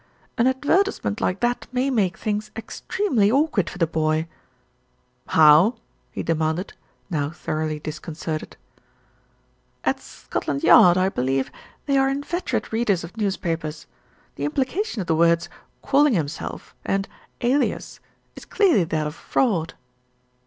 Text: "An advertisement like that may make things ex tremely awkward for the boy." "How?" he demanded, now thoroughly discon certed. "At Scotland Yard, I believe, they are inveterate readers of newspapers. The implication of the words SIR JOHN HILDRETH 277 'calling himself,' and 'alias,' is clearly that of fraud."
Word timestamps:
"An 0.35 0.47
advertisement 0.47 1.21
like 1.21 1.41
that 1.41 1.67
may 1.71 1.91
make 1.91 2.17
things 2.17 2.49
ex 2.55 2.81
tremely 2.89 3.31
awkward 3.31 3.69
for 3.69 3.77
the 3.77 3.85
boy." 3.85 4.27
"How?" 5.27 5.75
he 6.11 6.23
demanded, 6.23 6.73
now 7.11 7.29
thoroughly 7.29 7.79
discon 7.79 8.15
certed. 8.17 8.55
"At 9.83 9.99
Scotland 9.99 10.63
Yard, 10.63 10.97
I 10.97 11.09
believe, 11.09 11.51
they 11.85 11.99
are 11.99 12.09
inveterate 12.09 12.71
readers 12.71 13.03
of 13.03 13.15
newspapers. 13.15 13.85
The 14.37 14.45
implication 14.45 15.01
of 15.01 15.07
the 15.07 15.13
words 15.13 15.43
SIR 15.43 15.49
JOHN 15.49 15.51
HILDRETH 15.51 15.91
277 15.91 15.91
'calling 15.91 16.13
himself,' 16.55 16.75
and 16.83 17.07
'alias,' 17.41 17.99
is 18.35 18.45
clearly 18.45 18.83
that 18.85 19.05
of 19.05 19.13
fraud." 19.13 19.75